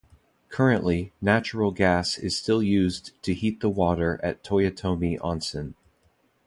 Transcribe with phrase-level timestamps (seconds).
[0.49, 5.75] Currently, natural gas is still used to heat the water at Toyotomi Onsen.